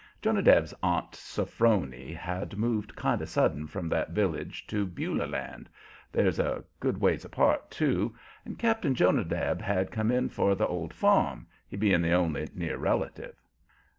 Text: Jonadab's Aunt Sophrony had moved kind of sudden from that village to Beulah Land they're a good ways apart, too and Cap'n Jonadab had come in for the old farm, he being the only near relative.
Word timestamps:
Jonadab's 0.19 0.73
Aunt 0.81 1.11
Sophrony 1.13 2.11
had 2.17 2.57
moved 2.57 2.95
kind 2.95 3.21
of 3.21 3.29
sudden 3.29 3.67
from 3.67 3.87
that 3.89 4.09
village 4.09 4.65
to 4.65 4.87
Beulah 4.87 5.27
Land 5.27 5.69
they're 6.11 6.33
a 6.43 6.63
good 6.79 6.97
ways 6.99 7.23
apart, 7.23 7.69
too 7.69 8.15
and 8.43 8.57
Cap'n 8.57 8.95
Jonadab 8.95 9.61
had 9.61 9.91
come 9.91 10.09
in 10.09 10.27
for 10.29 10.55
the 10.55 10.65
old 10.65 10.91
farm, 10.91 11.45
he 11.69 11.77
being 11.77 12.01
the 12.01 12.13
only 12.13 12.47
near 12.55 12.77
relative. 12.79 13.35